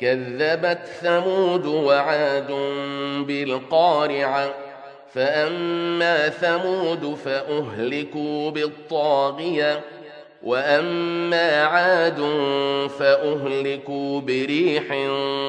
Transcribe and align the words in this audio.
كذبت 0.00 0.86
ثمود 0.86 1.66
وعاد 1.66 2.50
بالقارعة. 3.26 4.54
فأما 5.14 6.28
ثمود 6.28 7.14
فأهلكوا 7.14 8.50
بالطاغية. 8.50 9.80
وأما 10.44 11.64
عاد 11.64 12.20
فأهلكوا 12.98 14.20
بريح 14.20 14.84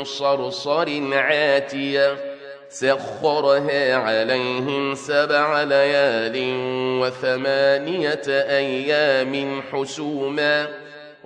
صرصر 0.04 1.14
عاتية 1.14 2.18
سخرها 2.70 3.96
عليهم 3.96 4.96
سبع 4.96 5.64
ليال 5.64 6.34
وثمانية 7.02 8.22
أيام 8.28 9.62
حسوما 9.72 10.68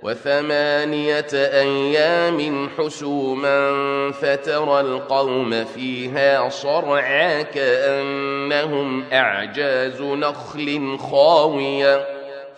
وثمانية 0.02 1.30
أيام 1.34 2.70
حسوما 2.78 3.70
فترى 4.12 4.80
القوم 4.80 5.64
فيها 5.64 6.48
صرعا 6.48 7.42
كأنهم 7.42 9.04
أعجاز 9.12 10.02
نخل 10.02 10.98
خاوية 10.98 12.19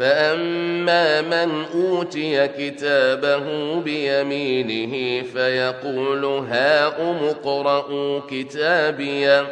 فأما 0.00 1.20
من 1.20 1.64
أوتي 1.74 2.48
كتابه 2.48 3.74
بيمينه 3.80 5.22
فيقول 5.22 6.24
هاؤم 6.24 7.16
اقرءوا 7.24 8.20
كتابيه 8.30 9.46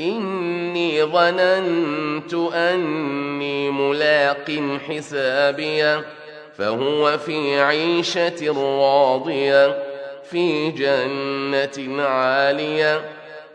إني 0.00 1.04
ظننت 1.04 2.34
أني 2.54 3.70
ملاق 3.70 4.78
حسابيه 4.88 6.04
فهو 6.58 7.18
في 7.18 7.60
عيشة 7.60 8.54
راضية 8.80 9.82
في 10.30 10.70
جنة 10.70 12.02
عالية 12.02 13.00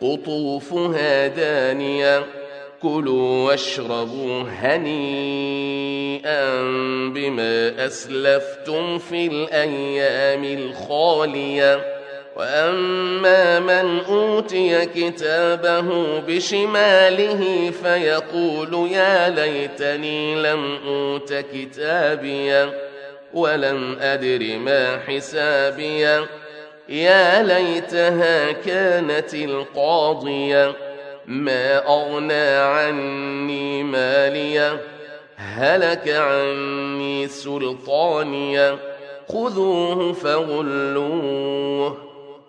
قطوفها 0.01 1.27
دانيه 1.27 2.23
كلوا 2.83 3.47
واشربوا 3.47 4.43
هنيئا 4.49 6.21
بما 7.09 7.85
أسلفتم 7.85 8.97
في 8.97 9.27
الأيام 9.27 10.43
الخالية. 10.43 11.85
وأما 12.35 13.59
من 13.59 13.99
أوتي 13.99 14.85
كتابه 14.85 16.19
بشماله 16.19 17.71
فيقول 17.83 18.91
يا 18.91 19.29
ليتني 19.29 20.35
لم 20.35 20.77
أوت 20.87 21.33
كتابيا 21.33 22.73
ولم 23.33 23.97
أدر 24.01 24.57
ما 24.57 24.99
حسابيا 25.07 26.25
يا 26.89 27.43
ليتها 27.43 28.51
كانت 28.51 29.33
القاضية. 29.33 30.92
ما 31.27 31.87
أغنى 31.87 32.55
عني 32.55 33.83
مالية 33.83 34.81
هلك 35.35 36.09
عني 36.09 37.27
سلطانية 37.27 38.79
خذوه 39.27 40.13
فغلوه 40.13 41.97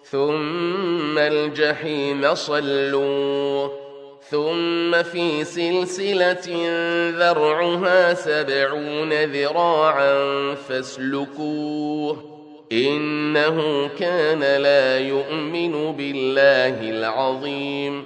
ثم 0.04 1.18
الجحيم 1.18 2.34
صلوه 2.34 3.84
ثم 4.30 5.02
في 5.02 5.44
سلسلة 5.44 6.68
ذرعها 7.10 8.14
سبعون 8.14 9.24
ذراعا 9.24 10.54
فاسلكوه 10.54 12.34
إنه 12.72 13.88
كان 13.98 14.41
لا 14.62 14.98
يؤمن 14.98 15.92
بالله 15.92 16.91
العظيم. 16.91 18.04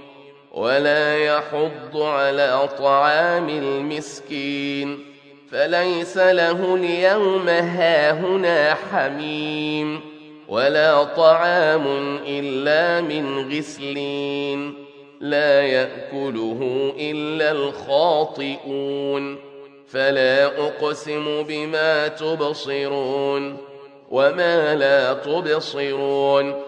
ولا 0.52 1.18
يحض 1.18 1.96
على 1.96 2.68
طعام 2.78 3.48
المسكين 3.48 5.04
فليس 5.50 6.16
له 6.16 6.74
اليوم 6.74 7.48
هاهنا 7.48 8.74
حميم 8.74 10.00
ولا 10.48 11.04
طعام 11.04 11.86
إلا 12.26 13.00
من 13.00 13.56
غسلين 13.56 14.74
لا 15.20 15.62
يأكله 15.62 16.92
إلا 16.98 17.50
الخاطئون 17.50 19.38
فلا 19.88 20.46
أقسم 20.46 21.42
بما 21.42 22.08
تبصرون 22.08 23.56
وما 24.10 24.74
لا 24.74 25.12
تبصرون. 25.12 26.67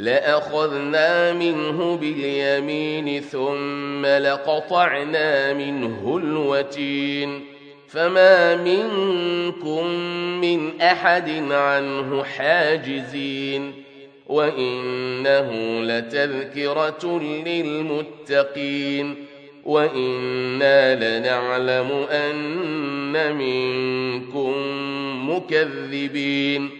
لأخذنا 0.00 1.32
منه 1.32 1.96
باليمين 1.96 3.20
ثم 3.20 4.06
لقطعنا 4.06 5.52
منه 5.52 6.20
الوتين 6.24 7.44
فما 7.88 8.56
منكم 8.56 9.86
من 10.40 10.80
أحد 10.80 11.52
عنه 11.52 12.24
حاجزين 12.24 13.72
وإنه 14.26 15.80
لتذكرة 15.82 17.20
للمتقين 17.46 19.14
وإنا 19.64 20.94
لنعلم 21.18 22.06
أن 22.10 23.36
منكم 23.36 24.52
مكذبين 25.30 26.79